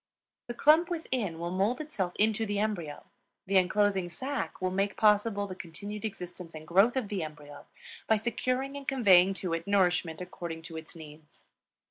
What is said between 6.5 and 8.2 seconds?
and growth of the embryo by